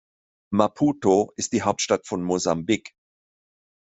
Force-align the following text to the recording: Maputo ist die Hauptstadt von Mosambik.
Maputo 0.51 1.29
ist 1.35 1.53
die 1.53 1.61
Hauptstadt 1.61 2.07
von 2.07 2.23
Mosambik. 2.23 2.95